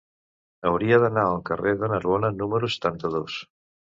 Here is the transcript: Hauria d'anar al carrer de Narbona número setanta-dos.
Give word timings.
Hauria 0.69 0.97
d'anar 1.03 1.25
al 1.33 1.43
carrer 1.51 1.75
de 1.83 1.91
Narbona 1.93 2.33
número 2.39 2.73
setanta-dos. 2.77 3.37